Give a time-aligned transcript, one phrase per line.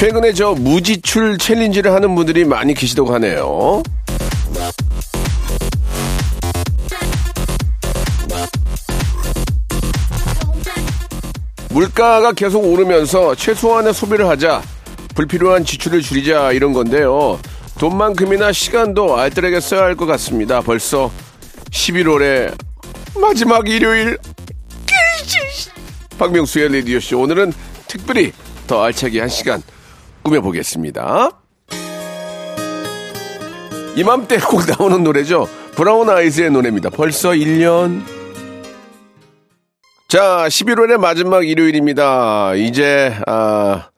[0.00, 3.82] 최근에 저 무지출 챌린지를 하는 분들이 많이 계시다고 하네요
[11.68, 14.62] 물가가 계속 오르면서 최소한의 소비를 하자
[15.14, 17.38] 불필요한 지출을 줄이자 이런 건데요.
[17.78, 20.62] 돈만큼이나 시간도 알뜰하게 써야 할 것 같습니다.
[20.62, 21.10] 벌써
[21.72, 22.56] 11월의
[23.20, 24.16] 마지막 일요일.
[26.18, 27.20] 박명수의 레디오쇼.
[27.20, 27.52] 오늘은
[27.86, 28.32] 특별히
[28.66, 29.62] 더 알차게 한 시간
[30.22, 31.30] 꾸며보겠습니다.
[33.96, 35.48] 이맘때 꼭 나오는 노래죠.
[35.74, 36.90] 브라운 아이즈의 노래입니다.
[36.90, 38.02] 벌써 1년.
[40.08, 42.54] 자, 11월의 마지막 일요일입니다.
[42.54, 43.88] 이제, 아,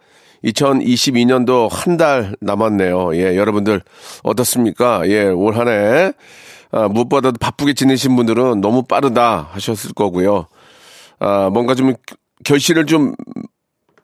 [0.44, 3.14] 2022년도 한 달 남았네요.
[3.16, 3.80] 예, 여러분들
[4.22, 5.02] 어떻습니까?
[5.08, 6.12] 예, 올 한 해,
[6.72, 10.46] 아, 무엇보다도 바쁘게 지내신 분들은 너무 빠르다 하셨을 거고요.
[11.20, 11.94] 아, 뭔가 좀
[12.44, 13.14] 결실을 좀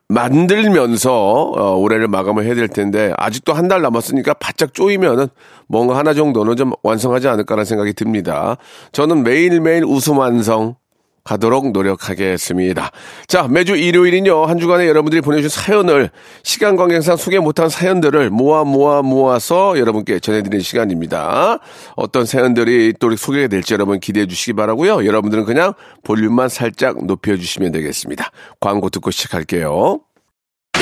[0.08, 1.12] 만들면서
[1.54, 5.26] 어, 올해를 마감을 해야 될 텐데 아직도 한 달 남았으니까 바짝 쪼이면은
[5.66, 8.56] 뭔가 하나 정도는 좀 완성하지 않을까라는 생각이 듭니다.
[8.92, 10.76] 저는 매일매일 웃음 완성
[11.22, 12.90] 가도록 노력하겠습니다.
[13.26, 16.08] 자, 매주 일요일은요, 한 주간에 여러분들이 보내주신 사연을
[16.42, 21.58] 시간 관계상 소개 못한 사연들을 모아 모아 모아서 여러분께 전해드리는 시간입니다.
[21.96, 28.30] 어떤 사연들이 또 소개가 될지 여러분 기대해 주시기 바라고요 여러분들은 그냥 볼륨만 살짝 높여주시면 되겠습니다.
[28.58, 30.00] 광고 듣고 시작할게요.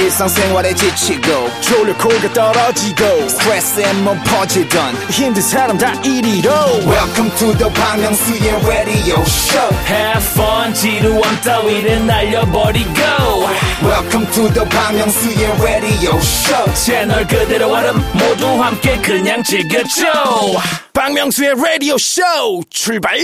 [0.06, 6.50] 일상생활에 지치고, 졸려 코가 떨어지고, 스트레스에 몸 퍼지던, 힘든 사람 다 이리로.
[6.86, 13.00] welcome to the Bang Myung-soo's radio show Have fun 지루함 따위를 날려버리고
[13.82, 20.04] welcome to the Bang Myung-soo's radio show 채널 그대로 얼음 모두 함께 그냥 즐겨줘
[20.92, 23.16] 박명수의 라디오쇼 출발.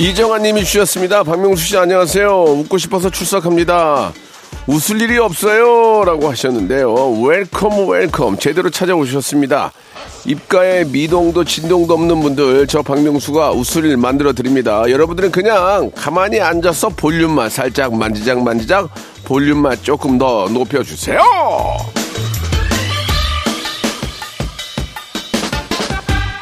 [0.00, 1.22] 이정아 님이 주셨습니다.
[1.22, 2.44] 박명수 씨 안녕하세요.
[2.44, 4.14] 웃고 싶어서 출석합니다.
[4.66, 6.04] 웃을 일이 없어요.
[6.06, 7.20] 라고 하셨는데요.
[7.20, 9.72] welcome welcome 제대로 찾아오셨습니다.
[10.24, 14.84] 입가에 미동도 진동도 없는 분들 저 박명수가 웃을 일 만들어 드립니다.
[14.88, 18.88] 여러분들은 그냥 가만히 앉아서 볼륨만 살짝 만지작 만지작
[19.26, 21.20] 볼륨만 조금 더 높여주세요.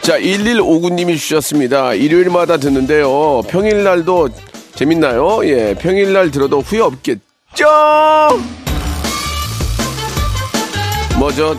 [0.09, 1.93] 자, 1159님이 주셨습니다.
[1.93, 3.43] 일요일마다 듣는데요.
[3.47, 4.31] 평일날도
[4.75, 5.47] 재밌나요?
[5.47, 7.21] 예, 평일날 들어도 후회 없겠죠?
[11.19, 11.55] 뭐, 저,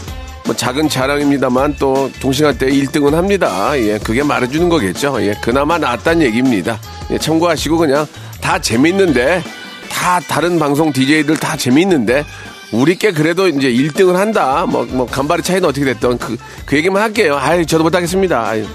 [0.47, 3.77] 뭐 작은 자랑입니다만 또 동시간 때 1등은 합니다.
[3.77, 5.21] 예, 그게 말해주는 거겠죠.
[5.21, 6.79] 예, 그나마 낫단 얘기입니다.
[7.11, 8.07] 예, 참고하시고 그냥
[8.41, 9.43] 다 재밌는데,
[9.91, 12.25] 다 다른 방송 DJ들 다 재밌는데,
[12.71, 14.65] 우리 께 그래도 이제 1등을 한다.
[14.67, 17.35] 뭐, 뭐, 간발의 차이는 어떻게 됐던 그, 그 얘기만 할게요.
[17.39, 18.47] 아이, 저도 못하겠습니다.
[18.47, 18.65] 아유.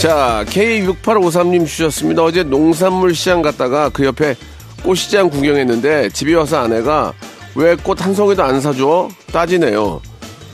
[0.00, 2.22] 자, K6853님 주셨습니다.
[2.22, 4.36] 어제 농산물 시장 갔다가 그 옆에
[4.82, 7.12] 꽃시장 구경했는데 집에 와서 아내가
[7.54, 9.08] 왜 꽃 한 송이도 안 사줘?
[9.32, 10.00] 따지네요.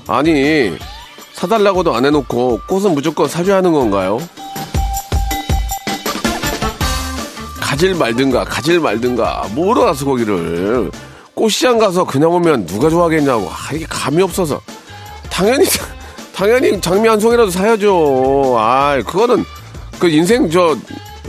[0.06, 0.72] 아니,
[1.34, 4.20] 사달라고도 안 해놓고 꽃은 무조건 사줘야 하는 건가요?
[7.72, 10.90] 가질 말든가, 가질 말든가, 뭐로 가서 거기를.
[11.32, 13.48] 꽃시장 가서 그냥 오면 누가 좋아하겠냐고.
[13.48, 14.60] 아, 이게 감이 없어서.
[15.30, 15.64] 당연히,
[16.36, 18.56] 당연히 장미 한 송이라도 사야죠.
[18.58, 19.42] 아, 그거는,
[19.98, 20.76] 그 인생 저,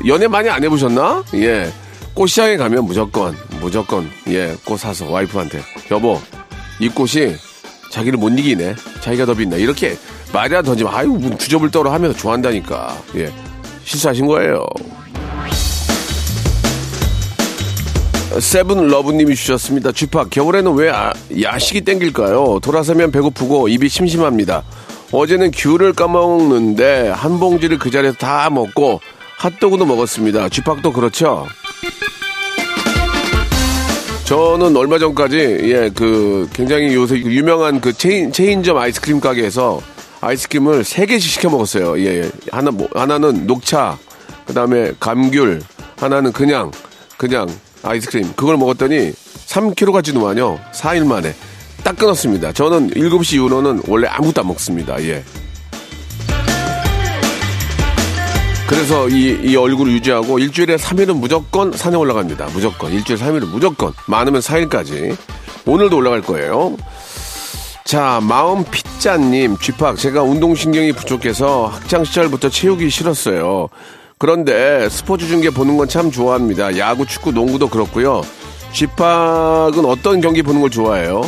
[0.05, 1.23] 연애 많이 안 해보셨나?
[1.35, 1.71] 예.
[2.13, 5.61] 꽃시장에 가면 무조건, 무조건, 예, 꽃 사서 와이프한테.
[5.91, 6.19] 여보,
[6.77, 7.37] 이 꽃이
[7.89, 8.75] 자기를 못 이기네.
[8.99, 9.55] 자기가 더 빛나.
[9.55, 9.97] 이렇게
[10.33, 12.97] 말이라도 던지면, 아유, 뭐 주접을 떨어 하면서 좋아한다니까.
[13.15, 13.31] 예.
[13.85, 14.65] 실수하신 거예요.
[18.39, 19.91] 세븐 러브님이 주셨습니다.
[19.91, 22.59] 쥐팍 겨울에는 왜 아- 야식이 땡길까요?
[22.61, 24.63] 돌아서면 배고프고 입이 심심합니다.
[25.11, 28.99] 어제는 귤을 까먹는데 한 봉지를 그 자리에서 다 먹고
[29.37, 30.49] 핫도그도 먹었습니다.
[30.49, 31.45] 쥐팍도 그렇죠?
[34.25, 39.79] 저는 얼마 전까지 예 그 굉장히 요새 유명한 그 체인 체인점 아이스크림 가게에서
[40.21, 41.99] 아이스크림을 세 개씩 시켜 먹었어요.
[41.99, 42.31] 예, 예.
[42.49, 43.97] 하나 뭐 하나는 녹차,
[44.47, 45.61] 그다음에 감귤,
[45.97, 46.71] 하나는 그냥
[47.17, 47.47] 그냥
[47.83, 49.11] 아이스크림 그걸 먹었더니
[49.47, 50.59] 3kg가 찌더만요.
[50.73, 51.35] 4일 만에
[51.83, 52.53] 딱 끊었습니다.
[52.53, 55.01] 저는 7시 이후로는 원래 아무것도 안 먹습니다.
[55.03, 55.23] 예.
[58.67, 62.47] 그래서 이, 이 얼굴을 유지하고 일주일에 3일은 무조건 산에 올라갑니다.
[62.53, 62.91] 무조건.
[62.91, 63.93] 일주일에 3일은 무조건.
[64.07, 65.15] 많으면 4일까지.
[65.65, 66.75] 오늘도 올라갈 거예요.
[67.83, 69.97] 자, 마음 피자님, 쥐팍.
[69.97, 73.67] 제가 운동신경이 부족해서 학창시절부터 체육이 싫었어요.
[74.23, 76.77] 그런데 스포츠 중계 보는 건 참 좋아합니다.
[76.77, 78.21] 야구, 축구, 농구도 그렇고요.
[78.71, 81.23] 쥐팍은 어떤 경기 보는 걸 좋아해요?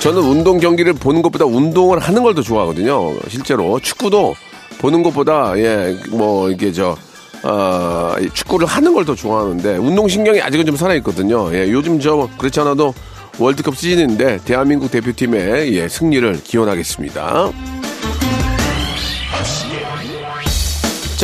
[0.00, 3.14] 저는 운동 경기를 보는 것보다 운동을 하는 걸 더 좋아하거든요.
[3.28, 4.34] 실제로 축구도
[4.78, 6.96] 보는 것보다 예 뭐 이게 저
[7.42, 11.54] 어, 축구를 하는 걸 더 좋아하는데 운동 신경이 아직은 좀 살아 있거든요.
[11.54, 12.94] 예, 요즘 저 그렇지 않아도
[13.38, 17.50] 월드컵 시즌인데 대한민국 대표팀의 예, 승리를 기원하겠습니다.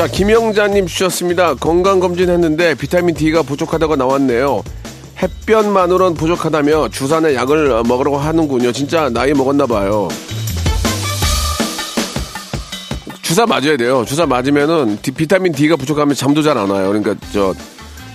[0.01, 1.53] 자, 김영자님 주셨습니다.
[1.57, 4.63] 건강검진 했는데 비타민 D가 부족하다고 나왔네요.
[5.23, 8.73] 햇볕만으로는 부족하다며 주사나 약을 먹으라고 하는군요.
[8.73, 10.09] 진짜 나이 먹었나 봐요.
[13.21, 14.03] 주사 맞아야 돼요.
[14.07, 16.89] 주사 맞으면은 디- 비타민 D가 부족하면 잠도 잘 안 와요.
[16.89, 17.53] 그러니까 저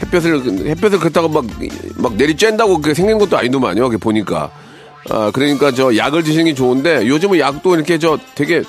[0.02, 1.46] 햇볕을 햇볕을 그렇다고 막
[1.98, 3.84] 막 내리 쬐다고 그게 생긴 것도 아니더만요.
[3.90, 4.50] 그게 보니까.
[5.12, 8.64] 아 그러니까 저 약을 드시는 게 좋은데 요즘은 약도 이렇게 저 되게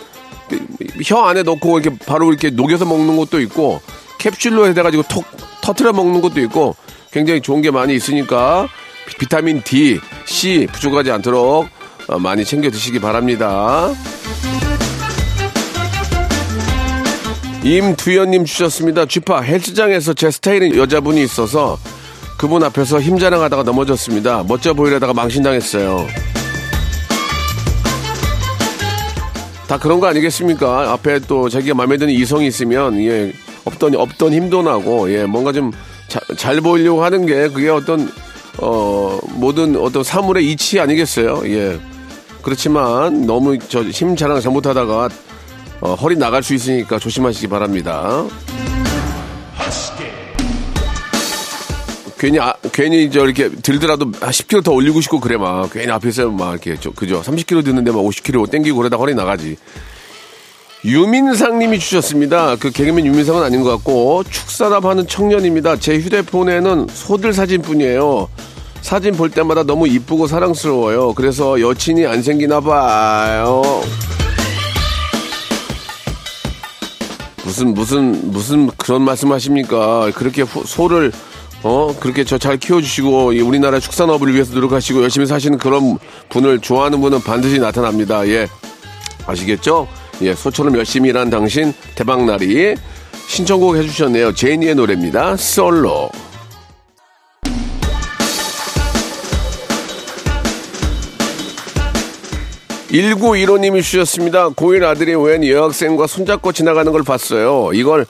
[1.04, 3.80] 혀 안에 넣고 이렇게 바로 이렇게 녹여서 먹는 것도 있고
[4.18, 5.24] 캡슐로 해가지고 톡
[5.62, 6.74] 터트려 먹는 것도 있고
[7.10, 8.68] 굉장히 좋은 게 많이 있으니까
[9.08, 11.68] 비- 비타민 D, C 부족하지 않도록
[12.08, 13.90] 어, 많이 챙겨 드시기 바랍니다.
[17.64, 19.06] 임두현님 주셨습니다.
[19.06, 21.78] 쥐파 헬스장에서 제 스타일인 여자분이 있어서
[22.38, 24.44] 그분 앞에서 힘 자랑하다가 넘어졌습니다.
[24.46, 26.06] 멋져 보이려다가 망신당했어요.
[29.68, 30.92] 다 그런 거 아니겠습니까?
[30.92, 33.32] 앞에 또 자기가 마음에 드는 이성이 있으면 예
[33.64, 35.70] 없던 없던 힘도 나고 예 뭔가 좀
[36.36, 38.08] 잘 보이려고 하는 게 그게 어떤
[38.58, 41.42] 어 모든 어떤 사물의 이치 아니겠어요?
[41.46, 41.80] 예
[42.42, 45.08] 그렇지만 너무 저 힘 자랑 잘못하다가
[45.80, 48.24] 어, 허리 나갈 수 있으니까 조심하시기 바랍니다.
[52.18, 56.52] 괜히 아, 괜히 저 이렇게 들더라도 10kg 더 올리고 싶고 그래 막 괜히 앞에서 막
[56.52, 59.56] 이렇게 저, 그죠 30kg 드는데 막 50kg 땡기고 그러다 허리 나가지.
[60.84, 62.56] 유민상님이 주셨습니다.
[62.56, 65.76] 그 개그맨 유민상은 아닌 것 같고 축산업하는 청년입니다.
[65.78, 68.28] 제 휴대폰에는 소들 사진뿐이에요.
[68.82, 71.12] 사진 볼 때마다 너무 이쁘고 사랑스러워요.
[71.14, 73.62] 그래서 여친이 안 생기나 봐요.
[77.44, 80.12] 무슨 무슨 무슨 그런 말씀하십니까?
[80.14, 81.12] 그렇게 후- 소를
[81.68, 85.98] 어 그렇게 저 잘 키워주시고 이 우리나라 축산업을 위해서 노력하시고 열심히 사시는 그런
[86.28, 88.26] 분을 좋아하는 분은 반드시 나타납니다.
[88.28, 88.46] 예
[89.26, 89.88] 아시겠죠?
[90.22, 92.76] 예 소처럼 열심히 일한 당신 대박나리
[93.26, 94.32] 신청곡 해주셨네요.
[94.34, 95.36] 제니의 노래입니다.
[95.36, 96.08] 솔로.
[102.96, 104.50] 1915님이 주셨습니다.
[104.50, 107.70] 고1 아들이 웬 여학생과 손잡고 지나가는 걸 봤어요.
[107.74, 108.06] 이걸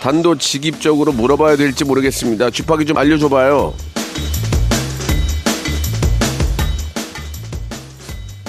[0.00, 2.50] 단도직입적으로 물어봐야 될지 모르겠습니다.
[2.50, 3.74] 쥐파기 좀 알려줘봐요.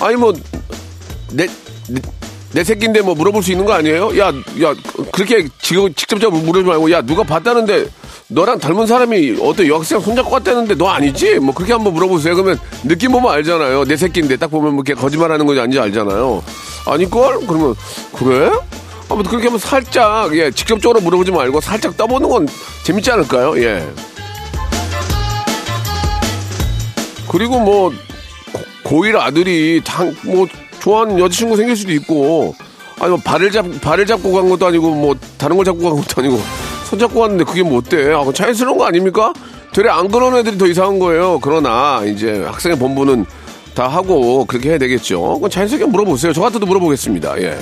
[0.02, 0.34] 아니 뭐
[1.36, 1.48] 내
[1.90, 2.02] 내,
[2.54, 4.18] 내 새끼인데 뭐 물어볼 수 있는 거 아니에요?
[4.18, 4.30] 야,
[4.64, 4.76] 야
[5.12, 7.88] 그렇게 지금 직접적으로 물어보지 말고 야 누가 봤다는데
[8.28, 11.40] 너랑 닮은 사람이 어떤 여학생 손잡고 갔다는데 너 아니지?
[11.40, 12.34] 뭐 그렇게 한번 물어보세요.
[12.36, 13.86] 그러면 느낌 보면 알잖아요.
[13.86, 16.44] 내 새끼인데 딱 보면 뭐 이렇게 거짓말하는 건지 아닌지 알잖아요.
[16.88, 17.46] 아니걸?
[17.46, 17.76] 그러면
[18.14, 18.50] 그래?
[19.10, 22.48] 아무 그렇게 하면 살짝 예 직접적으로 물어보지 말고 살짝 떠보는 건
[22.84, 23.62] 재밌지 않을까요?
[23.62, 23.88] 예.
[27.30, 27.92] 그리고 뭐
[28.84, 30.48] 고, 고1 아들이 당, 뭐
[30.80, 32.56] 좋아하는 여자친구 생길 수도 있고
[33.00, 36.22] 아니 뭐 발을 잡 발을 잡고 간 것도 아니고 뭐 다른 걸 잡고 간 것도
[36.22, 36.42] 아니고
[36.86, 38.14] 손 잡고 갔는데 그게 뭐 어때?
[38.14, 39.34] 아, 자연스러운 거 아닙니까?
[39.74, 41.40] 되레 안 그런 애들이 더 이상한 거예요.
[41.42, 43.26] 그러나 이제 학생의 본부는
[43.74, 45.22] 다 하고 그렇게 해야 되겠죠.
[45.36, 46.32] 그건 자연스럽게 물어보세요.
[46.32, 47.42] 저 같아도 물어보겠습니다.
[47.42, 47.58] 예.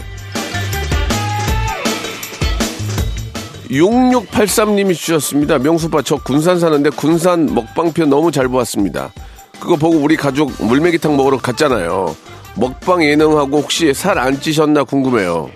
[3.69, 5.57] 6683님이 주셨습니다.
[5.57, 9.11] 명수빠, 저 군산 사는데 군산 먹방편 너무 잘 보았습니다.
[9.59, 12.15] 그거 보고 우리 가족 물메기탕 먹으러 갔잖아요.
[12.55, 15.49] 먹방 예능하고 혹시 살 안 찌셨나 궁금해요.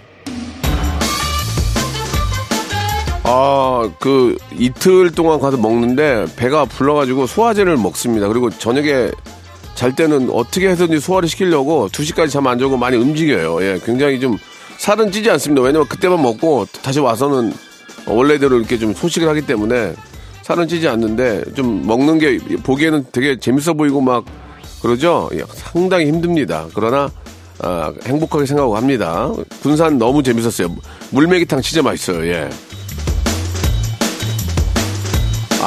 [3.30, 8.28] 아, 그 이틀 동안 가서 먹는데 배가 불러가지고 소화제를 먹습니다.
[8.30, 9.12] 그리고 저녁에
[9.76, 13.62] 잘 때는 어떻게 해서든지 소화를 시키려고 2시까지 잠 안 자고 많이 움직여요.
[13.64, 14.38] 예, 굉장히 좀
[14.78, 15.62] 살은 찌지 않습니다.
[15.62, 17.54] 왜냐면 그때만 먹고 다시 와서는
[18.08, 19.94] 원래대로 이렇게 좀 소식을 하기 때문에
[20.44, 24.24] 살은 찌지 않는데 좀 먹는 게 보기에는 되게 재밌어 보이고 막
[24.82, 25.30] 그러죠.
[25.34, 26.66] 예, 상당히 힘듭니다.
[26.74, 27.12] 그러나
[27.60, 29.30] 아, 행복하게 생각하고 합니다.
[29.62, 30.74] 군산 너무 재밌었어요.
[31.10, 32.26] 물메기탕 진짜 맛있어요.
[32.28, 32.50] 예.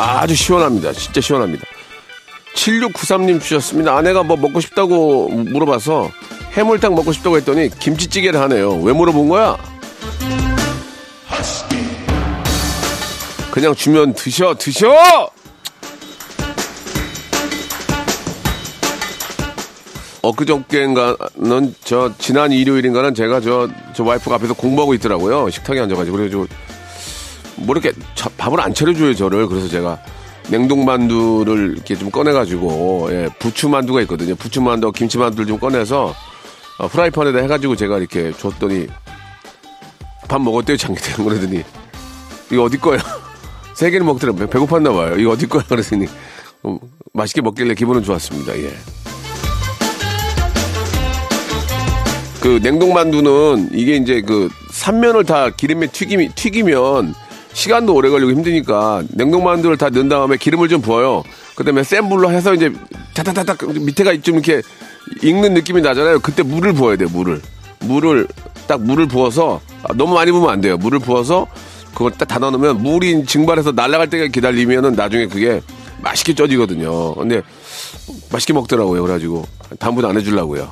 [0.00, 0.92] 아주 시원합니다.
[0.92, 1.64] 진짜 시원합니다.
[2.54, 3.96] 7693님 주셨습니다.
[3.96, 6.10] 아내가 뭐 먹고 싶다고 물어봐서
[6.52, 8.80] 해물탕 먹고 싶다고 했더니 김치찌개를 하네요.
[8.80, 9.56] 왜 물어본 거야?
[13.50, 14.88] 그냥 주면 드셔, 드셔!
[20.22, 25.48] 엊그저께인가는 저 지난 일요일인가는 제가 저, 저 와이프가 앞에서 공부하고 있더라고요.
[25.50, 26.16] 식탁에 앉아가지고.
[26.16, 26.46] 그래가지고
[27.60, 29.46] 뭐 이렇게 자- 밥을 안 차려줘요, 저를.
[29.46, 29.98] 그래서 제가
[30.48, 34.34] 냉동만두를 이렇게 좀 꺼내가지고, 예, 부추만두가 있거든요.
[34.34, 36.14] 부추만두, 김치만두를 좀 꺼내서
[36.78, 38.86] 어, 프라이팬에다 해가지고 제가 이렇게 줬더니
[40.28, 41.24] 밥 먹었대요, 장기태형.
[41.28, 41.62] 그러더니
[42.50, 42.98] 이거 어디 거야?
[43.74, 44.46] 세 개를 먹더라고요.
[44.48, 45.16] 배고팠나 봐요.
[45.18, 45.62] 이거 어디 거야?
[45.68, 46.06] 그러더니
[46.64, 46.78] 음,
[47.12, 48.56] 맛있게 먹길래 기분은 좋았습니다.
[48.58, 48.72] 예.
[52.40, 57.14] 그 냉동만두는 이게 이제 그 삼면을 다 기름에 튀김이 튀기면
[57.52, 61.22] 시간도 오래 걸리고 힘드니까 냉동 만두를 다 넣은 다음에 기름을 좀 부어요.
[61.56, 62.72] 그다음에 센 불로 해서 이제
[63.14, 64.62] 타타타타 밑에가 좀 이렇게
[65.22, 66.20] 익는 느낌이 나잖아요.
[66.20, 67.08] 그때 물을 부어야 돼요.
[67.12, 67.40] 물을
[67.80, 68.26] 물을
[68.66, 70.76] 딱 물을 부어서 아, 너무 많이 부으면 안 돼요.
[70.76, 71.46] 물을 부어서
[71.92, 75.60] 그걸 딱 닫아 놓으면 물이 증발해서 날아갈 때까지 기다리면은 나중에 그게
[76.02, 77.14] 맛있게 쪄지거든요.
[77.14, 77.42] 근데
[78.30, 79.02] 맛있게 먹더라고요.
[79.02, 79.44] 그래가지고
[79.78, 80.70] 다음부터 안 해주려고요.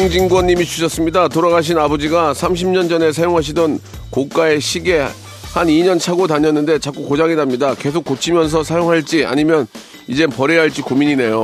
[0.00, 1.28] 정진권 님이 주셨습니다.
[1.28, 3.78] 돌아가신 아버지가 30년 전에 사용하시던
[4.08, 5.06] 고가의 시계
[5.52, 7.74] 한 2년 차고 다녔는데 자꾸 고장이 납니다.
[7.74, 9.66] 계속 고치면서 사용할지 아니면
[10.06, 11.42] 이제 버려야 할지 고민이네요.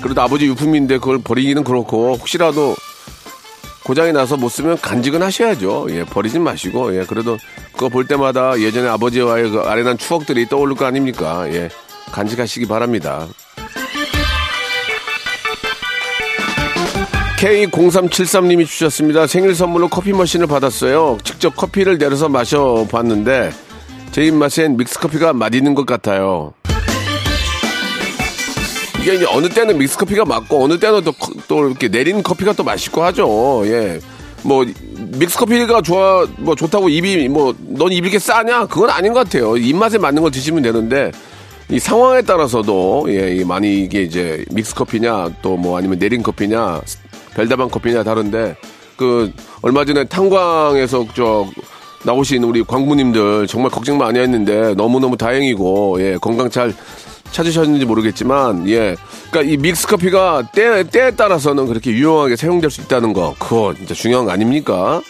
[0.00, 2.76] 그래도 아버지 유품인데 그걸 버리기는 그렇고 혹시라도
[3.82, 5.88] 고장이 나서 못 쓰면 간직은 하셔야죠.
[5.90, 7.38] 예, 버리진 마시고 예, 그래도
[7.72, 11.52] 그거 볼 때마다 예전에 아버지와의 그 아련한 추억들이 떠오를 거 아닙니까?
[11.52, 11.70] 예,
[12.12, 13.26] 간직하시기 바랍니다.
[17.40, 19.26] K0373님이 주셨습니다.
[19.26, 21.16] 생일 선물로 커피 머신을 받았어요.
[21.24, 23.50] 직접 커피를 내려서 마셔봤는데
[24.12, 26.52] 제 입맛엔 믹스커피가 맛있는 것 같아요.
[29.00, 32.62] 이게 이제 어느 때는 믹스커피가 맞고 어느 때는 또, 커- 또 이렇게 내린 커피가 또
[32.62, 33.62] 맛있고 하죠.
[33.64, 33.98] 예.
[34.42, 34.66] 뭐
[35.18, 38.66] 믹스커피가 좋아 뭐 좋다고 입이 뭐 넌 입이 이렇게 싸냐?
[38.66, 39.56] 그건 아닌 것 같아요.
[39.56, 41.10] 입맛에 맞는 걸 드시면 되는데
[41.70, 46.82] 이 상황에 따라서도 예, 이 많이 이게 이제 믹스커피냐 또 뭐 아니면 내린 커피냐
[47.34, 48.56] 별다방 커피냐 다른데
[48.96, 49.32] 그
[49.62, 51.46] 얼마 전에 탄광에서 저
[52.04, 56.74] 나오신 우리 광부님들 정말 걱정 많이 했는데 너무너무 다행이고 예 건강 잘
[57.30, 58.96] 찾으셨는지 모르겠지만 예
[59.30, 63.94] 그러니까 이 믹스 커피가 때 때에 따라서는 그렇게 유용하게 사용될 수 있다는 거 그거 진짜
[63.94, 65.00] 중요한 거 아닙니까?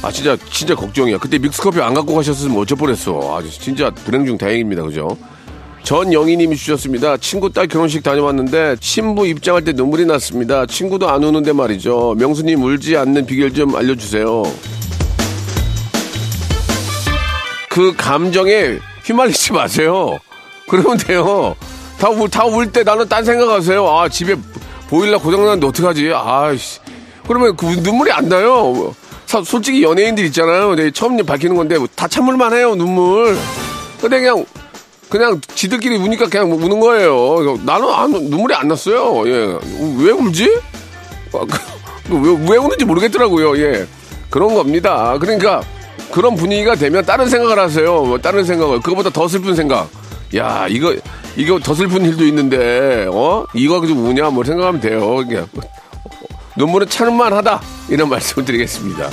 [0.00, 1.18] 아 진짜 진짜 걱정이야.
[1.18, 3.36] 그때 믹스 커피 안 갖고 가셨으면 어쩔 뻔했어.
[3.36, 4.82] 아 진짜 불행 중 다행입니다.
[4.84, 5.18] 그죠?
[5.88, 7.16] 전영희님이 주셨습니다.
[7.16, 10.66] 친구 딸 결혼식 다녀왔는데 신부 입장할 때 눈물이 났습니다.
[10.66, 12.14] 친구도 안 우는데 말이죠.
[12.18, 14.42] 명수님 울지 않는 비결 좀 알려주세요.
[17.70, 20.18] 그 감정에 휘말리지 마세요.
[20.68, 21.56] 그러면 돼요.
[21.98, 23.88] 다 울, 다 울 때 나는 딴 생각하세요.
[23.88, 24.36] 아, 집에
[24.90, 26.12] 보일러 고장났는데 어떡하지?
[26.14, 26.80] 아이씨.
[27.26, 28.94] 그러면 그 눈물이 안 나요.
[29.24, 30.74] 사- 솔직히 연예인들 있잖아요.
[30.74, 33.38] 네, 처음 밝히는 건데 다 참을만 해요, 눈물.
[34.02, 34.44] 근데 그냥,
[35.08, 37.58] 그냥 지들끼리 우니까 그냥 우는 거예요.
[37.64, 39.26] 나는 안, 눈물이 안 났어요.
[39.28, 39.58] 예.
[39.98, 40.60] 왜 울지?
[41.32, 41.40] 아,
[42.08, 43.58] 그, 왜, 왜 우는지 모르겠더라고요.
[43.58, 43.86] 예.
[44.30, 45.16] 그런 겁니다.
[45.18, 45.62] 그러니까
[46.10, 48.02] 그런 분위기가 되면 다른 생각을 하세요.
[48.02, 48.80] 뭐 다른 생각을.
[48.80, 49.88] 그거보다 더 슬픈 생각.
[50.36, 50.94] 야, 이거,
[51.36, 53.46] 이거 더 슬픈 일도 있는데, 어?
[53.54, 54.28] 이거 가지고 우냐?
[54.30, 55.16] 뭐 생각하면 돼요.
[55.16, 55.46] 그냥.
[56.56, 57.62] 눈물은 참을만 하다.
[57.88, 59.08] 이런 말씀을 드리겠습니다.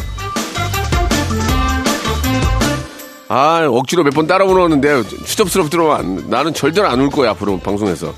[3.27, 8.13] 아, 억지로 몇 번 따라 부르는데 추접스럽더만 나는 절대로 안 울 거야, 앞으로 방송에서.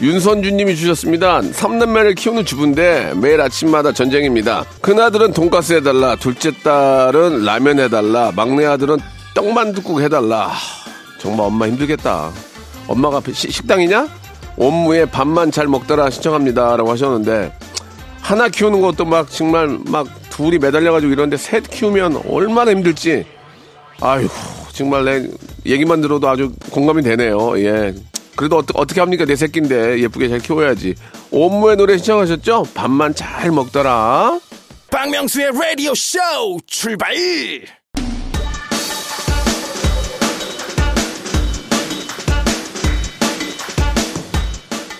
[0.00, 1.40] 윤선주님이 주셨습니다.
[1.42, 4.64] 삼남매를 키우는 주부인데 매일 아침마다 전쟁입니다.
[4.82, 8.98] 큰아들은 돈가스 해달라, 둘째 딸은 라면 해달라, 막내 아들은
[9.34, 10.52] 떡만둣국 해달라.
[11.18, 12.30] 정말 엄마 힘들겠다.
[12.88, 14.06] 엄마가 시- 식당이냐?
[14.58, 16.76] 업무에 밥만 잘 먹더라 신청합니다.
[16.76, 17.52] 라고 하셨는데
[18.22, 23.24] 하나 키우는 것도 막 정말 막 둘이 매달려가지고 이런데 셋 키우면 얼마나 힘들지.
[24.00, 24.28] 아유
[24.72, 25.28] 정말 내
[25.64, 27.58] 얘기만 들어도 아주 공감이 되네요.
[27.58, 27.94] 예.
[28.36, 30.94] 그래도 어떠, 어떻게 합니까 내 새끼인데 예쁘게 잘 키워야지.
[31.30, 32.66] 옴무의 노래 신청하셨죠?
[32.74, 34.38] 밥만 잘 먹더라.
[34.90, 36.18] 박명수의 라디오 쇼
[36.66, 37.14] 출발!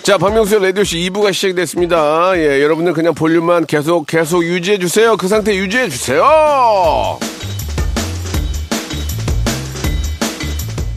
[0.02, 2.32] 자, 박명수의 라디오쇼 2부가 시작됐습니다.
[2.36, 5.16] 예, 여러분들 그냥 볼륨만 계속, 계속 유지해주세요.
[5.16, 7.18] 그 상태 유지해주세요.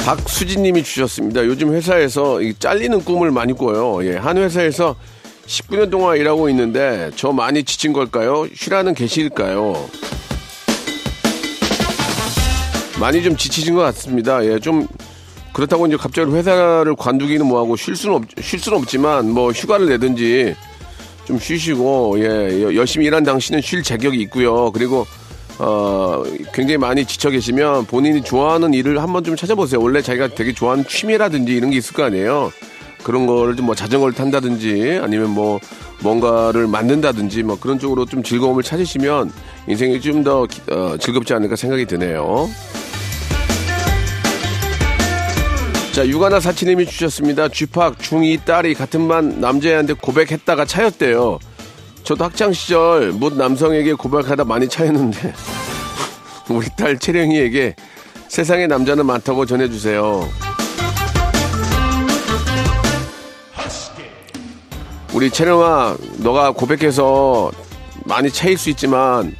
[0.10, 1.46] 박수진 님이 주셨습니다.
[1.46, 4.04] 요즘 회사에서 이 잘리는 꿈을 많이 꿔요.
[4.08, 4.96] 예, 한 회사에서
[5.46, 8.48] 19년 동안 일하고 있는데 저 많이 지친 걸까요?
[8.56, 9.88] 쉬라는 계실까요?
[13.00, 14.44] 많이 좀 지치신 것 같습니다.
[14.46, 14.88] 예, 좀
[15.54, 20.56] 그렇다고 이제 갑자기 회사를 관두기는 뭐하고 쉴 수는 없, 쉴 수는 없지만 뭐 휴가를 내든지
[21.26, 24.72] 좀 쉬시고 예, 여- 열심히 일한 당신은 쉴 자격이 있고요.
[24.72, 25.06] 그리고
[25.60, 26.24] 어,
[26.54, 29.82] 굉장히 많이 지쳐 계시면 본인이 좋아하는 일을 한번 좀 찾아보세요.
[29.82, 32.52] 원래 자기가 되게 좋아하는 취미라든지 이런 게 있을 거 아니에요.
[33.04, 35.60] 그런 거를 좀 뭐 자전거를 탄다든지 아니면 뭐
[36.02, 39.32] 뭔가를 만든다든지 뭐 그런 쪽으로 좀 즐거움을 찾으시면
[39.68, 42.50] 인생이 좀더 어, 즐겁지 않을까 생각이 드네요.
[45.92, 47.50] 자, 육아나 사치님이 주셨습니다.
[47.50, 51.40] 쥐팍 중2 딸이 같은 반 남자애한테 고백했다가 차였대요.
[52.10, 55.32] 저도 학창 시절 못 남성에게 고백하다 많이 차였는데
[56.50, 57.76] 우리 딸 채령이에게
[58.28, 60.28] 세상에 남자는 많다고 전해주세요.
[65.14, 67.52] 우리 채령아, 너가 고백해서
[68.06, 69.36] 많이 차일 수 있지만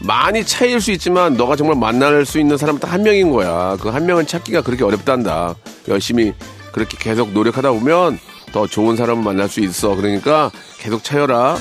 [0.00, 3.76] 많이 차일 수 있지만 너가 정말 만날 수 있는 사람은 딱 한 명인 거야.
[3.78, 5.54] 그 한 명을 찾기가 그렇게 어렵단다.
[5.88, 6.32] 열심히
[6.72, 8.18] 그렇게 계속 노력하다 보면
[8.52, 9.94] 더 좋은 사람을 만날 수 있어.
[9.94, 11.58] 그러니까 계속 차여라.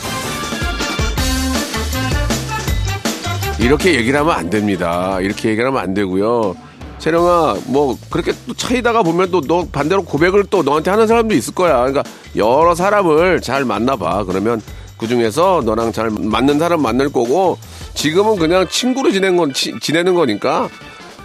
[3.59, 5.19] 이렇게 얘기를 하면 안 됩니다.
[5.21, 6.55] 이렇게 얘기를 하면 안 되고요.
[7.00, 11.53] 채령아, 뭐, 그렇게 또 차이다가 보면 또 너 반대로 고백을 또 너한테 하는 사람도 있을
[11.53, 11.77] 거야.
[11.77, 12.03] 그러니까
[12.35, 14.24] 여러 사람을 잘 만나봐.
[14.25, 14.62] 그러면
[14.97, 17.57] 그 중에서 너랑 잘 맞는 사람 만날 거고
[17.95, 20.69] 지금은 그냥 친구로 지내는 건, 치- 지내는 거니까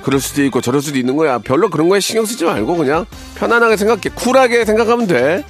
[0.02, 1.38] 그럴 수도 있고 저럴 수도 있는 거야.
[1.38, 3.06] 별로 그런 거에 신경 쓰지 말고 그냥
[3.36, 4.00] 편안하게 생각해.
[4.14, 5.44] 쿨하게 생각하면 돼.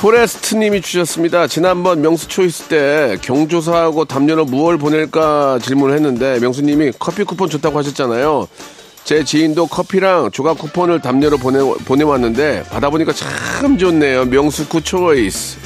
[0.00, 1.46] 포레스트님이 주셨습니다.
[1.46, 8.48] 지난번 명수 초이스 때 경조사하고 담요로 무얼 보낼까 질문을 했는데 명수님이 커피 쿠폰 좋다고 하셨잖아요.
[9.04, 14.24] 제 지인도 커피랑 조각 쿠폰을 담요로 보내, 보내왔는데 받아보니까 참 좋네요.
[14.24, 15.58] 명수 쿠 초이스.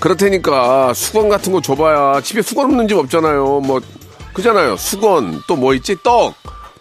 [0.00, 3.60] 그렇다니까 수건 같은 거 줘봐야 집에 수건 없는 집 없잖아요.
[3.60, 3.80] 뭐
[4.32, 4.76] 그잖아요.
[4.76, 6.34] 수건 또 뭐 있지 떡.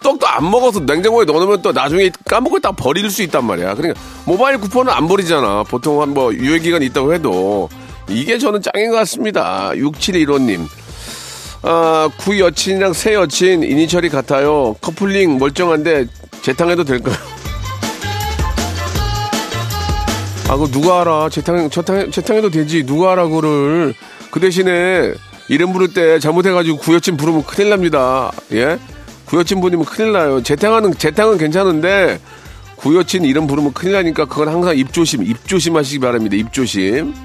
[0.04, 3.74] 떡도 안 먹어서 냉장고에 넣어놓으면 또 나중에 까먹고 딱 버릴 수 있단 말이야.
[3.74, 5.64] 그러니까 모바일 쿠폰은 안 버리잖아.
[5.64, 7.70] 보통 한 뭐 유효 기간 있다고 해도
[8.08, 9.72] 이게 저는 짱인 것 같습니다.
[9.74, 10.68] 6715님.
[11.64, 14.76] 아, 구 여친이랑 새 여친 이니셜이 같아요.
[14.82, 16.06] 커플링 멀쩡한데
[16.44, 17.16] 재탕해도 될까요?
[20.50, 21.30] 아, 그 누가 알아?
[21.30, 22.86] 재탕, 재탕, 재탕해도 되지.
[22.86, 23.94] 누가 알아, 그거를.
[24.30, 25.14] 그 대신에
[25.48, 28.32] 이름 부를 때 잘못해가지고 구여친 부르면 큰일 납니다.
[28.52, 28.78] 예?
[29.34, 30.44] 구여친 부르면 큰일 나요.
[30.44, 32.20] 재탕하는, 재탕은 괜찮은데
[32.76, 36.36] 구여친 이름 부르면 큰일 나니까 그건 항상 입조심, 입조심 하시기 바랍니다.
[36.36, 37.16] 입조심.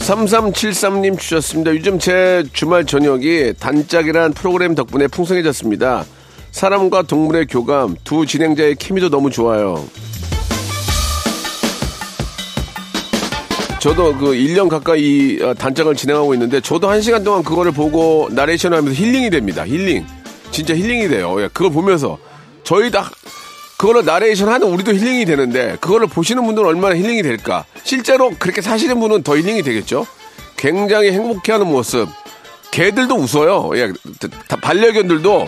[0.00, 1.72] 3373님 주셨습니다.
[1.72, 6.04] 요즘 제 주말 저녁이 단짝이란 프로그램 덕분에 풍성해졌습니다.
[6.50, 9.84] 사람과 동물의 교감, 두 진행자의 케미도 너무 좋아요.
[13.86, 18.74] 저도 그 1년 가까이 어, 단짝을 진행하고 있는데 저도 한 시간 동안 그거를 보고 나레이션
[18.74, 19.64] 하면서 힐링이 됩니다.
[19.64, 20.04] 힐링.
[20.50, 21.40] 진짜 힐링이 돼요.
[21.40, 22.18] 예, 그걸 보면서
[22.64, 23.08] 저희 다
[23.78, 27.64] 그거를 나레이션 하는 우리도 힐링이 되는데 그거를 보시는 분들은 얼마나 힐링이 될까?
[27.84, 30.04] 실제로 그렇게 사시는 분은 더 힐링이 되겠죠?
[30.56, 32.08] 굉장히 행복해하는 모습.
[32.72, 33.70] 개들도 웃어요.
[33.76, 33.92] 예,
[34.48, 35.46] 다 반려견들도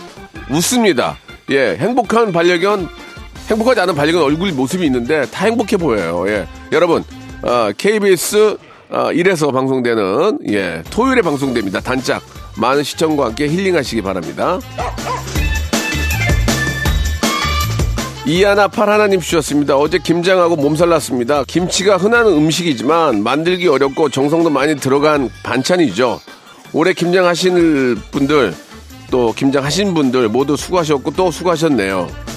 [0.53, 1.19] 웃습니다.
[1.51, 2.89] 예, 행복한 반려견,
[3.51, 6.25] 행복하지 않은 반려견 얼굴 모습이 있는데 다 행복해 보여요.
[6.29, 7.03] 예, 여러분,
[7.43, 8.57] 어, KBS
[8.91, 11.81] 어, 1에서 방송되는 예, 토요일에 방송됩니다.
[11.81, 12.23] 단짝
[12.57, 14.59] 많은 시청과 함께 힐링하시기 바랍니다.
[18.27, 19.77] 이하나 팔하나님 주셨습니다.
[19.77, 21.45] 어제 김장하고 몸살 났습니다.
[21.45, 26.21] 김치가 흔한 음식이지만 만들기 어렵고 정성도 많이 들어간 반찬이죠.
[26.75, 28.55] 올해 김장하실 분들
[29.11, 32.28] 또 김장하신 분들 모두 수고하셨고 또 수고하셨네요.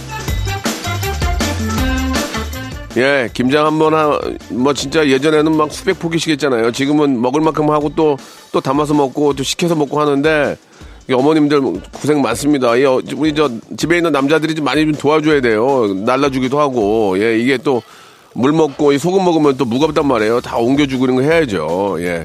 [2.98, 6.72] 예, 김장 한번 하, 뭐 진짜 예전에는 막 수백 포기씩 했잖아요.
[6.72, 8.18] 지금은 먹을 만큼 하고 또,
[8.52, 10.58] 또 담아서 먹고 또 시켜서 먹고 하는데
[11.10, 11.62] 이 어머님들
[11.94, 12.78] 고생 많습니다.
[12.80, 15.88] 예, 우리 저 집에 있는 남자들이 좀 많이 좀 도와줘야 돼요.
[16.06, 17.82] 날라주기도 하고, 예, 이게 또
[18.34, 20.40] 물 먹고 이 소금 먹으면 또 무겁단 말이에요.
[20.40, 21.98] 다 옮겨주고 이런 거 해야죠.
[22.00, 22.24] 예.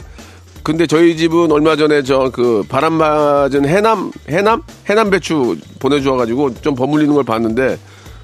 [0.62, 4.62] 근데 저희 집은 얼마 전에 저 그 바람 맞은 해남, 해남?
[4.88, 7.76] 해남 배추 보내주어가지고 좀 버물리는 걸 봤는데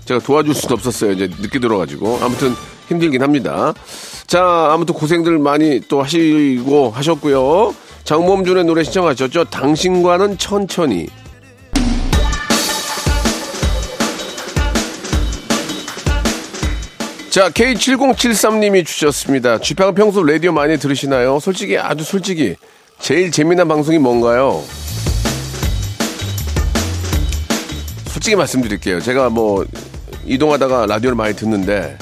[0.05, 1.13] 제가 도와줄 수는 없었어요.
[1.13, 2.19] 이제 늦게 들어가지고.
[2.23, 2.55] 아무튼
[2.89, 3.73] 힘들긴 합니다.
[4.27, 7.75] 자, 아무튼 고생들 많이 또 하시고 하셨고요.
[8.05, 9.45] 장범준의 노래 신청하셨죠?
[9.45, 11.09] 당신과는 천천히.
[17.31, 19.59] 자, K7073님이 주셨습니다.
[19.59, 21.41] 쥐파가 평소 라디오 많이 들으시나요?
[21.41, 22.57] 솔직히, 아주 솔직히,
[22.99, 24.63] 제일 재미난 방송이 뭔가요?
[28.09, 29.01] 솔직히 말씀드릴게요.
[29.01, 29.65] 제가 뭐
[30.25, 31.99] 이동하다가 라디오를 많이 듣는데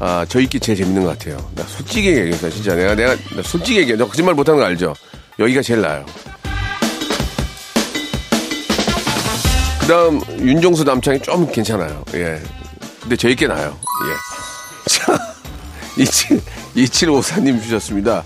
[0.00, 1.36] 아, 저희끼 제일 재밌는 것 같아요.
[1.54, 3.96] 나 솔직히 얘기해서 진짜 내가 내가 나 솔직히 얘기해.
[3.96, 4.94] 너 거짓말 못하는 거 알죠?
[5.38, 6.04] 여기가 제일 나아요.
[9.80, 12.02] 그다음 윤종수 남창이 좀 괜찮아요.
[12.14, 12.40] 예.
[13.00, 13.76] 근데 저희께 나아요.
[14.08, 14.88] 예.
[14.90, 15.18] 자,
[15.98, 16.40] 27,
[16.76, 18.24] 2754님 주셨습니다.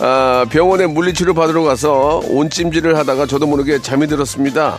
[0.00, 4.78] 아, 병원에 물리치료 받으러 가서 온찜질을 하다가 저도 모르게 잠이 들었습니다.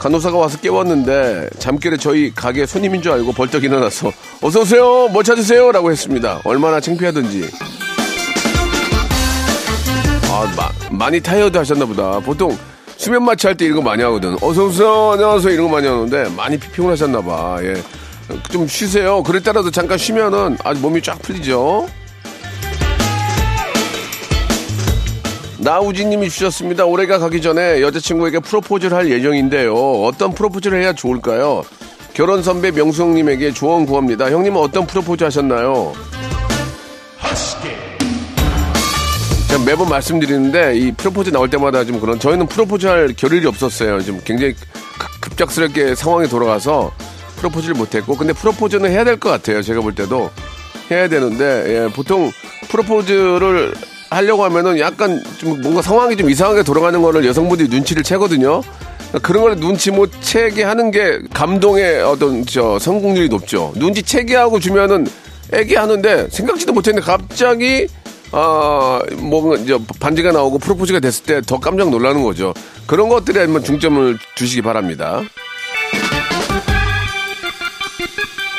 [0.00, 4.10] 간호사가 와서 깨웠는데 잠결에 저희 가게 손님인 줄 알고 벌떡 일어나서
[4.40, 5.70] 어서 오세요 뭐 찾으세요?
[5.72, 6.40] 라고 했습니다.
[6.44, 7.50] 얼마나 창피하던지.
[10.30, 12.18] 아 마- 많이 타이어드 하셨나 보다.
[12.20, 12.56] 보통
[12.96, 14.36] 수면 마취 할 때 이런 거 많이 하거든.
[14.40, 19.22] 어서 오세요 안녕하세요 이런 거 많이 하는데 많이 피곤하셨나 봐예좀 쉬세요.
[19.22, 21.86] 그럴 때라도 잠깐 쉬면은 아주 몸이 쫙 풀리죠
[25.60, 26.86] 나우지님이 주셨습니다.
[26.86, 29.74] 올해가 가기 전에 여자친구에게 프로포즈를 할 예정인데요.
[30.04, 31.64] 어떤 프로포즈를 해야 좋을까요?
[32.14, 34.30] 결혼 선배 명수 형님에게 조언 구합니다.
[34.30, 35.92] 형님은 어떤 프로포즈 하셨나요?
[39.48, 44.00] 제가 매번 말씀드리는데 이 프로포즈 나올 때마다 좀 그런 저희는 프로포즈 할 겨를이 없었어요.
[44.02, 44.54] 좀 굉장히
[44.98, 46.90] 급- 급작스럽게 상황이 돌아가서
[47.36, 49.60] 프로포즈를 못했고 근데 프로포즈는 해야 될 것 같아요.
[49.62, 50.30] 제가 볼 때도
[50.90, 51.44] 해야 되는데
[51.86, 52.30] 예, 보통
[52.68, 53.74] 프로포즈를
[54.10, 58.62] 하려고 하면은 약간 좀 뭔가 상황이 좀 이상하게 돌아가는 거를 여성분들이 눈치를 채거든요.
[59.22, 63.72] 그런 걸 눈치 못 채게 하는 게 감동의 어떤 저 성공률이 높죠.
[63.76, 65.06] 눈치 채게 하고 주면은
[65.52, 67.86] 애기 하는데 생각지도 못했는데 갑자기
[68.32, 72.54] 아, 뭔가 이제 반지가 나오고 프로포즈가 됐을 때 더 깜짝 놀라는 거죠.
[72.86, 75.22] 그런 것들에 한번 중점을 두시기 바랍니다.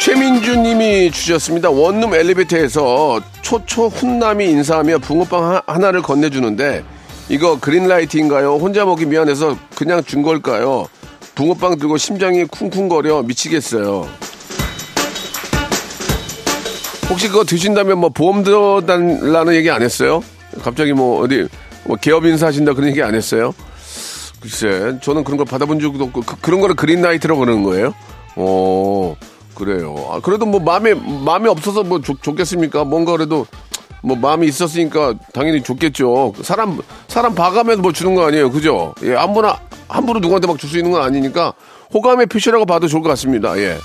[0.04, 1.70] 최민주 님이 주셨습니다.
[1.70, 6.84] 원룸 엘리베이터에서 초초 훈남이 인사하며 붕어빵 하- 하나를 건네주는데
[7.30, 8.56] 이거 그린라이트인가요?
[8.56, 10.88] 혼자 먹기 미안해서 그냥 준 걸까요?
[11.36, 14.08] 붕어빵 들고 심장이 쿵쿵거려 미치겠어요.
[17.08, 20.24] 혹시 그거 드신다면 뭐 보험 들어달라는 얘기 안 했어요?
[20.64, 21.48] 갑자기 뭐 어디
[21.84, 23.54] 뭐 개업 인사하신다 그런 얘기 안 했어요?
[24.42, 27.94] 글쎄, 저는 그런 걸 받아본 적도 없고 그, 런 거를 그린라이트라고 그러는 거예요?
[28.36, 29.16] 어,
[29.56, 29.96] 그래요.
[30.12, 32.84] 아, 그래도 뭐 마음에 마음이 없어서 뭐 좋, 좋겠습니까?
[32.84, 33.46] 뭔가 그래도
[34.04, 36.34] 뭐 마음이 있었으니까 당연히 좋겠죠.
[36.42, 38.96] 사람 사람 봐가면서 뭐 주는 거 아니에요, 그죠?
[39.04, 41.54] 예, 아무나 함부로 누구한테 막 줄 수 있는 건 아니니까
[41.94, 43.58] 호감의 표시라고 봐도 좋을 것 같습니다.
[43.60, 43.78] 예.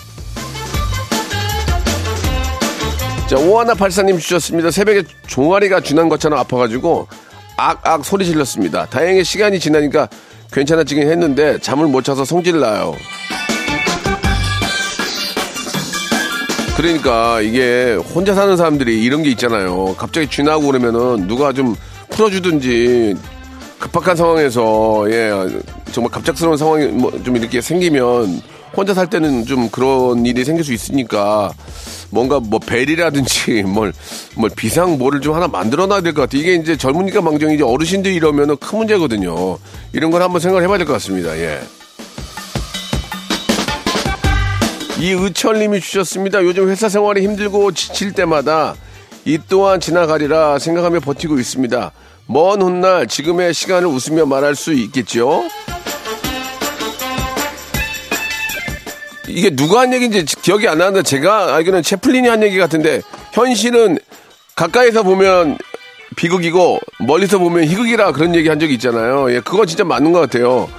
[3.29, 4.71] 자, 오하나 팔사님 주셨습니다.
[4.71, 7.09] 새벽에 종아리가 쥐난 것처럼 아파가지고
[7.57, 8.87] 악악 소리 질렀습니다.
[8.87, 10.09] 다행히 시간이 지나니까
[10.53, 12.95] 괜찮아지긴 했는데 잠을 못 자서 성질 나요.
[16.77, 19.95] 그러니까 이게 혼자 사는 사람들이 이런 게 있잖아요.
[19.97, 21.75] 갑자기 쥐나고 그러면은 누가 좀
[22.11, 23.15] 풀어주든지
[23.79, 25.31] 급박한 상황에서 예
[25.93, 28.43] 정말 갑작스러운 상황이 뭐 좀 이렇게 생기면
[28.77, 31.51] 혼자 살 때는 좀 그런 일이 생길 수 있으니까
[32.11, 33.93] 뭔가 뭐 벨이라든지 뭘,
[34.35, 36.37] 뭘 비상 뭐를 좀 하나 만들어 놔야 될 것 같아.
[36.37, 39.57] 이게 이제 젊으니까 망정이지 어르신들이 이러면은 큰 문제거든요.
[39.95, 41.37] 이런 걸 한번 생각을 해봐야 될 것 같습니다.
[41.39, 41.59] 예.
[44.99, 46.43] 이의철님이 주셨습니다.
[46.43, 48.75] 요즘 회사 생활이 힘들고 지칠 때마다
[49.25, 51.93] 이 또한 지나가리라 생각하며 버티고 있습니다.
[52.27, 55.45] 먼 훗날 지금의 시간을 웃으며 말할 수 있겠죠?
[59.29, 63.99] 이게 누가 한 얘기인지 기억이 안 나는데 제가 알기로는 채플린이 한 얘기 같은데 현실은
[64.55, 65.59] 가까이서 보면
[66.17, 69.31] 비극이고 멀리서 보면 희극이라 그런 얘기 한 적이 있잖아요.
[69.33, 70.71] 예, 그거 진짜 맞는 것 같아요.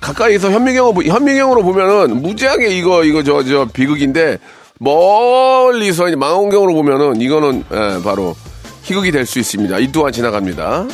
[0.00, 4.38] 가까이서 현미경으로, 현미경으로 보면은 무지하게 이거, 이거, 저, 저, 비극인데
[4.80, 8.34] 멀리서 이제 망원경으로 보면은 이거는 예, 바로
[8.82, 9.78] 희극이 될 수 있습니다.
[9.78, 10.86] 이 또한 지나갑니다.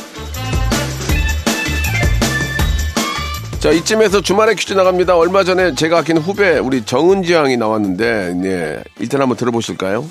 [3.59, 5.15] 자, 이쯤에서 주말에 퀴즈 나갑니다.
[5.15, 10.03] 얼마 전에 제가 아낀 후배, 우리 정은지 양이 나왔는데, 예, 일단 한번 들어보실까요?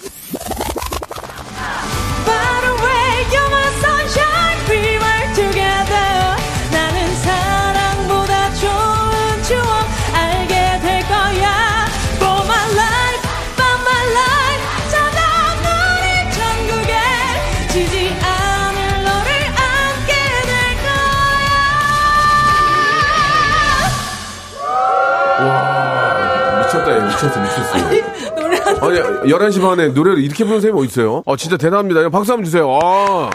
[28.37, 28.99] 노래 한 아니,
[29.33, 31.23] 11시 반에 노래를 이렇게 부르는 사람이 어딨어요?
[31.27, 32.09] 아, 진짜 대단합니다.
[32.09, 32.79] 박수 한번 주세요.
[32.83, 33.31] 아.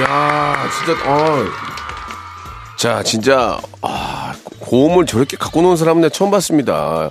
[0.00, 1.46] 야, 진짜, 아.
[2.76, 7.10] 자, 진짜, 아, 고음을 저렇게 갖고 노는 사람은 내가 처음 봤습니다.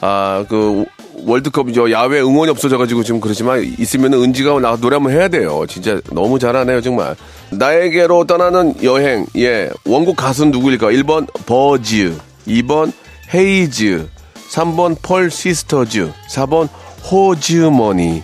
[0.00, 0.84] 아, 그,
[1.26, 1.90] 월드컵이죠.
[1.90, 5.64] 야외 응원이 없어져가지고 지금 그렇지만 있으면 은지가 나가 노래 한번 해야 돼요.
[5.68, 7.16] 진짜 너무 잘하네요, 정말.
[7.50, 9.26] 나에게로 떠나는 여행.
[9.36, 9.70] 예.
[9.86, 10.88] 원곡 가수는 누구일까?
[10.88, 12.92] 1번 버즈, 2번
[13.32, 14.08] 헤이즈,
[14.50, 16.68] 3번 펄 시스터즈, 4번
[17.10, 18.22] 호주머니,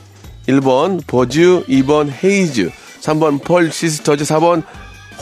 [0.48, 4.62] 1번 버즈, 2번 헤이즈, 3번 펄 시스터즈, 4번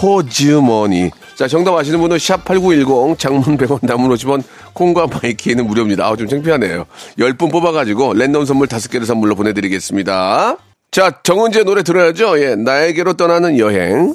[0.00, 1.10] 호주머니.
[1.34, 6.06] 자, 정답 아시는 분은 샵8910 장문 100원 단문 50원 콩과 마이케이는 무료입니다.
[6.06, 6.84] 아, 좀 창피하네요.
[7.18, 10.56] 10분 뽑아가지고 랜덤 선물 5개를 선물로 보내드리겠습니다.
[10.90, 12.40] 자, 정은지의 노래 들어야죠.
[12.40, 14.14] 예, 나에게로 떠나는 여행.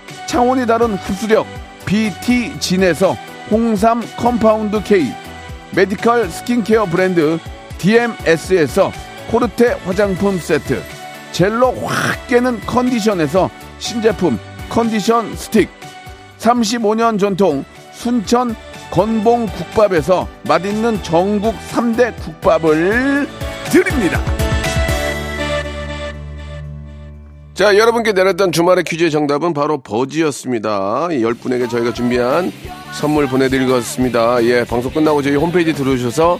[0.31, 1.45] 차원이 다른 흡수력
[1.85, 3.17] BT진에서
[3.51, 5.13] 홍삼 compound K,
[5.75, 7.37] 메디컬 스킨케어 브랜드
[7.79, 8.93] DMS에서
[9.29, 10.81] 코르테 화장품 세트,
[11.33, 14.39] 젤로 확 깨는 컨디션에서 신제품
[14.69, 15.69] 컨디션 스틱,
[16.39, 18.55] 35년 전통 순천
[18.89, 23.27] 건봉 국밥에서 맛있는 전국 3대 국밥을
[23.69, 24.40] 드립니다.
[27.61, 31.09] 자, 여러분께 내렸던 주말의 퀴즈의 정답은 바로 버지였습니다.
[31.09, 32.51] 10분에게 저희가 준비한
[32.91, 34.43] 선물 보내드리겠습니다.
[34.45, 36.39] 예, 방송 끝나고 저희 홈페이지 들어오셔서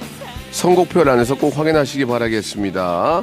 [0.49, 3.21] 선곡표 안에서 꼭 확인하시기 바라겠습니다.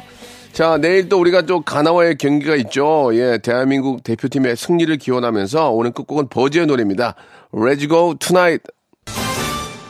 [0.52, 3.10] 자, 내일 또 우리가 또 가나와의 경기가 있죠.
[3.14, 7.16] 예, 대한민국 대표팀의 승리를 기원하면서 오늘 끝곡은 버지의 노래입니다.
[7.52, 8.62] Let's go tonight.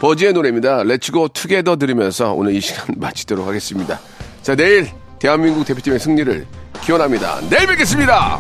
[0.00, 0.78] 버지의 노래입니다.
[0.78, 4.00] Let's go together 들으면서 오늘 이 시간 마치도록 하겠습니다.
[4.40, 4.88] 자, 내일
[5.18, 6.46] 대한민국 대표팀의 승리를
[6.82, 7.40] 기원합니다.
[7.50, 8.38] 내일 뵙겠습니다.